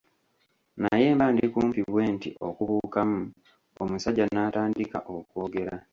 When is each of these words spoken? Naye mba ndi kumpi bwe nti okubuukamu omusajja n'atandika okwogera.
Naye 0.81 1.05
mba 1.15 1.27
ndi 1.33 1.45
kumpi 1.53 1.81
bwe 1.91 2.03
nti 2.15 2.29
okubuukamu 2.47 3.19
omusajja 3.81 4.25
n'atandika 4.33 4.97
okwogera. 5.15 5.73